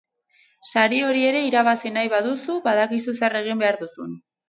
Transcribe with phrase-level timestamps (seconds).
[0.69, 4.23] Sari hori ere irabazi nahi baduzu, badakizu zer egin behar duzun!